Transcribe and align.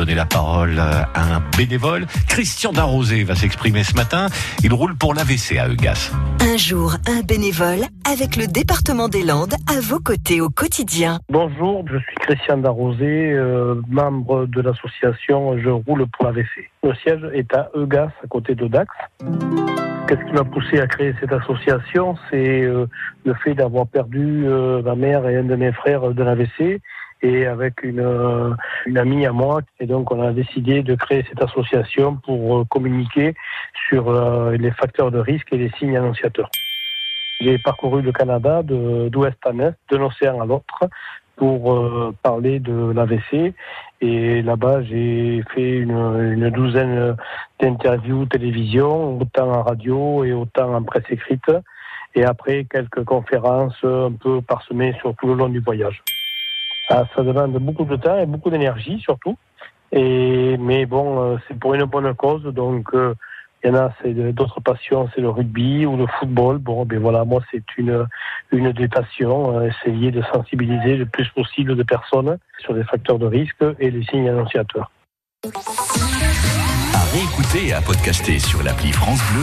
donner 0.00 0.14
la 0.14 0.24
parole 0.24 0.78
à 0.78 1.10
un 1.14 1.42
bénévole. 1.58 2.06
Christian 2.26 2.72
Darrosé 2.72 3.22
va 3.22 3.34
s'exprimer 3.34 3.84
ce 3.84 3.94
matin. 3.94 4.28
Il 4.64 4.72
roule 4.72 4.96
pour 4.96 5.12
l'AVC 5.12 5.58
à 5.58 5.68
Eugas. 5.68 6.10
Un 6.40 6.56
jour, 6.56 6.94
un 7.06 7.20
bénévole 7.20 7.82
avec 8.10 8.36
le 8.36 8.46
département 8.46 9.08
des 9.08 9.22
Landes 9.22 9.52
à 9.68 9.78
vos 9.82 9.98
côtés 9.98 10.40
au 10.40 10.48
quotidien. 10.48 11.20
Bonjour, 11.28 11.84
je 11.86 11.98
suis 11.98 12.14
Christian 12.14 12.56
Darrosé, 12.56 13.32
euh, 13.32 13.74
membre 13.90 14.46
de 14.46 14.62
l'association 14.62 15.58
Je 15.58 15.68
roule 15.68 16.06
pour 16.06 16.24
l'AVC. 16.24 16.70
Le 16.82 16.94
siège 16.94 17.20
est 17.34 17.54
à 17.54 17.68
Eugas, 17.74 18.08
à 18.24 18.26
côté 18.26 18.54
de 18.54 18.68
Dax. 18.68 18.88
Qu'est-ce 20.08 20.24
qui 20.24 20.32
m'a 20.32 20.44
poussé 20.44 20.80
à 20.80 20.86
créer 20.86 21.14
cette 21.20 21.34
association? 21.34 22.16
C'est 22.30 22.62
euh, 22.62 22.86
le 23.26 23.34
fait 23.34 23.52
d'avoir 23.52 23.86
perdu 23.86 24.44
euh, 24.46 24.80
ma 24.80 24.94
mère 24.94 25.28
et 25.28 25.36
un 25.36 25.44
de 25.44 25.56
mes 25.56 25.72
frères 25.72 26.14
de 26.14 26.22
l'AVC 26.22 26.80
et 27.22 27.46
avec 27.46 27.82
une, 27.82 28.00
euh, 28.00 28.50
une 28.86 28.98
amie 28.98 29.26
à 29.26 29.32
moi. 29.32 29.60
Et 29.78 29.86
donc, 29.86 30.10
on 30.10 30.22
a 30.22 30.32
décidé 30.32 30.82
de 30.82 30.94
créer 30.94 31.24
cette 31.28 31.42
association 31.42 32.16
pour 32.16 32.58
euh, 32.58 32.64
communiquer 32.64 33.34
sur 33.88 34.08
euh, 34.08 34.56
les 34.56 34.70
facteurs 34.70 35.10
de 35.10 35.18
risque 35.18 35.52
et 35.52 35.58
les 35.58 35.70
signes 35.78 35.96
annonciateurs. 35.96 36.50
J'ai 37.40 37.58
parcouru 37.58 38.02
le 38.02 38.12
Canada 38.12 38.62
de- 38.62 39.08
d'ouest 39.08 39.38
en 39.46 39.58
est, 39.60 39.74
d'un 39.90 40.02
océan 40.02 40.40
à 40.40 40.46
l'autre, 40.46 40.88
pour 41.36 42.12
parler 42.22 42.60
de 42.60 42.92
l'AVC. 42.92 43.54
Et 44.02 44.42
là-bas, 44.42 44.82
j'ai 44.82 45.42
fait 45.54 45.78
une, 45.78 45.96
une 46.36 46.50
douzaine 46.50 47.16
d'interviews 47.58 48.26
télévision, 48.26 49.18
autant 49.18 49.50
en 49.50 49.62
radio 49.62 50.22
et 50.22 50.34
autant 50.34 50.74
en 50.74 50.82
presse 50.82 51.04
écrite. 51.08 51.50
Et 52.14 52.24
après, 52.24 52.66
quelques 52.70 53.04
conférences 53.04 53.78
un 53.84 54.12
peu 54.12 54.42
parsemées 54.42 54.94
sur 55.00 55.14
tout 55.16 55.28
le 55.28 55.34
long 55.34 55.48
du 55.48 55.60
voyage. 55.60 56.02
Ça 56.90 57.22
demande 57.22 57.52
beaucoup 57.52 57.84
de 57.84 57.96
temps 57.96 58.18
et 58.18 58.26
beaucoup 58.26 58.50
d'énergie 58.50 58.98
surtout. 59.00 59.36
Et, 59.92 60.56
mais 60.58 60.86
bon, 60.86 61.20
euh, 61.20 61.36
c'est 61.46 61.58
pour 61.58 61.74
une 61.74 61.84
bonne 61.84 62.14
cause. 62.14 62.42
Donc, 62.44 62.88
euh, 62.94 63.14
il 63.62 63.70
y 63.70 63.72
en 63.72 63.76
a, 63.76 63.92
c'est 64.02 64.12
d'autres 64.32 64.60
passions, 64.60 65.08
c'est 65.14 65.20
le 65.20 65.28
rugby 65.28 65.86
ou 65.86 65.96
le 65.96 66.06
football. 66.18 66.58
Bon, 66.58 66.84
ben 66.84 66.98
voilà, 66.98 67.24
moi, 67.24 67.40
c'est 67.50 67.62
une, 67.76 68.06
une 68.52 68.72
des 68.72 68.88
passions, 68.88 69.58
euh, 69.58 69.68
essayer 69.68 70.10
de 70.10 70.22
sensibiliser 70.32 70.96
le 70.96 71.06
plus 71.06 71.28
possible 71.28 71.76
de 71.76 71.82
personnes 71.82 72.38
sur 72.58 72.72
les 72.72 72.84
facteurs 72.84 73.18
de 73.18 73.26
risque 73.26 73.64
et 73.78 73.90
les 73.90 74.04
signes 74.04 74.28
annonciateurs. 74.28 74.90
À 76.94 77.04
réécouter 77.12 77.68
et 77.68 77.72
à 77.72 77.80
podcaster 77.80 78.38
sur 78.38 78.62
l'appli 78.62 78.92
France 78.92 79.20
Bleu 79.32 79.38